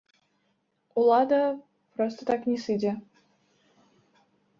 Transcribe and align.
Улада 0.99 1.41
проста 1.97 2.21
так 2.29 2.41
не 2.53 2.55
сыдзе. 2.63 2.91